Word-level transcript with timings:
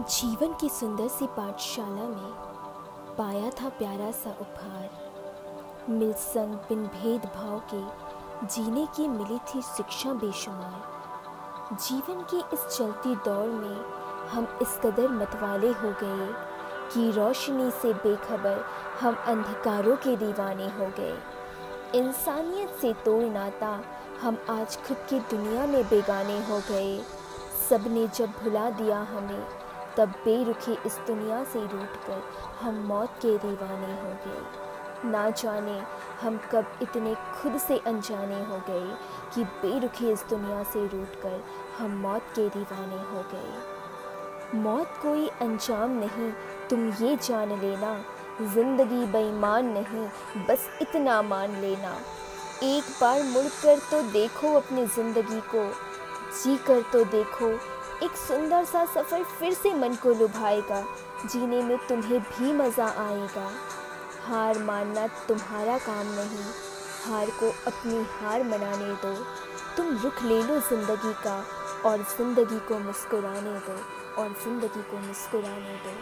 जीवन 0.00 0.52
की 0.52 0.68
सुंदर 0.68 1.08
सी 1.08 1.26
पाठशाला 1.26 2.04
में 2.04 2.32
पाया 3.18 3.50
था 3.50 3.68
प्यारा 3.68 4.10
सा 4.10 4.30
उपहार। 4.30 4.90
मिल 5.88 6.12
संग 6.12 6.54
बिन 6.54 6.86
भेदभाव 6.86 7.62
के 7.74 7.82
जीने 8.46 8.86
की 8.86 9.08
मिली 9.08 9.38
थी 9.38 9.62
शिक्षा 9.62 10.12
बेशुमार। 10.12 11.76
जीवन 11.76 12.22
की 12.22 12.38
इस 12.52 12.66
चलती 12.76 13.14
दौड़ 13.16 13.48
में 13.48 13.84
हम 14.28 14.58
इस 14.62 14.80
कदर 14.84 15.08
मतवाले 15.08 15.68
हो 15.68 15.94
गए 16.02 16.32
कि 16.94 17.10
रोशनी 17.10 17.70
से 17.70 17.92
बेखबर 17.92 18.64
हम 19.00 19.14
अंधकारों 19.26 19.96
के 19.96 20.16
दीवाने 20.16 20.68
हो 20.68 20.92
गए। 21.00 21.18
इंसानियत 21.98 22.70
से 22.70 22.92
तोड़ 22.92 23.24
नाता 23.24 23.80
हम 24.22 24.38
आज 24.50 24.76
खुद 24.76 24.96
की 24.96 25.20
दुनिया 25.20 25.66
में 25.66 25.84
बेगाने 25.84 26.46
हो 26.46 26.58
गए। 26.58 27.04
सबने 27.68 28.08
जब 28.08 28.26
भुला 28.26 28.70
दिया 28.70 29.00
हमें 29.00 29.63
तब 29.96 30.14
बेरुखी 30.24 30.76
इस 30.86 30.98
दुनिया 31.06 31.42
से 31.44 31.60
रूट 31.62 31.96
कर 32.06 32.22
हम 32.60 32.84
मौत 32.86 33.18
के 33.22 33.36
दीवाने 33.38 33.92
हो 33.94 34.12
गए। 34.24 35.10
ना 35.10 35.28
जाने 35.32 35.78
हम 36.20 36.38
कब 36.52 36.78
इतने 36.82 37.14
खुद 37.34 37.58
से 37.58 37.78
अनजाने 37.86 38.42
हो 38.44 38.58
गए 38.68 38.96
कि 39.34 39.44
बेरुखी 39.62 40.10
इस 40.12 40.24
दुनिया 40.30 40.62
से 40.62 40.86
रूट 40.86 41.20
कर 41.22 41.42
हम 41.78 41.96
मौत 42.02 42.32
के 42.34 42.48
दीवाने 42.48 43.02
हो 43.04 43.24
गए। 43.32 44.58
मौत 44.58 44.98
कोई 45.02 45.28
अंजाम 45.42 45.90
नहीं, 45.90 46.30
तुम 46.70 46.88
ये 47.02 47.16
जान 47.18 47.58
लेना। 47.60 47.94
ज़िंदगी 48.44 49.04
बेईमान 49.06 49.66
नहीं, 49.68 50.06
बस 50.46 50.68
इतना 50.82 51.20
मान 51.22 51.60
लेना। 51.60 51.96
एक 52.62 52.84
बार 53.00 53.22
मुड़कर 53.24 53.78
तो 53.90 54.02
देखो 54.12 54.54
अपनी 54.56 54.86
ज़िंदगी 54.86 55.40
को 55.54 55.64
जी 56.34 56.56
कर 56.66 56.82
तो 56.92 57.04
देखो 57.10 57.50
एक 58.02 58.16
सुंदर 58.18 58.64
सा 58.64 58.84
सफ़र 58.84 59.22
फिर 59.38 59.52
से 59.54 59.72
मन 59.74 59.94
को 59.94 60.12
लुभाएगा, 60.12 60.80
जीने 61.24 61.62
में 61.62 61.76
तुम्हें 61.88 62.20
भी 62.20 62.52
मज़ा 62.52 62.86
आएगा। 63.00 63.48
हार 64.24 64.58
मानना 64.58 65.06
तुम्हारा 65.28 65.76
काम 65.78 66.06
नहीं, 66.08 66.44
हार 67.04 67.30
को 67.40 67.48
अपनी 67.66 68.04
हार 68.12 68.42
मनाने 68.42 68.94
दो। 69.02 69.14
तुम 69.76 69.96
रुख 69.98 70.22
ले 70.22 70.42
लो 70.42 70.58
ज़िंदगी 70.60 71.12
का 71.24 71.36
और 71.86 72.02
ज़िंदगी 72.16 72.58
को 72.68 72.78
मुस्कुराने 72.78 73.58
दो, 73.60 73.78
और 74.18 74.34
ज़िंदगी 74.44 74.82
को 74.82 75.06
मुस्कुराने 75.06 75.76
दो। 75.84 75.96